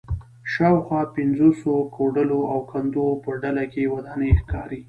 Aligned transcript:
شاوخوا 0.53 1.01
پنځوسو 1.15 1.71
کوډلو 1.95 2.39
او 2.51 2.59
کندو 2.71 3.05
په 3.23 3.31
ډله 3.41 3.65
کې 3.73 3.83
ودانۍ 3.95 4.31
ښکاري 4.39 4.79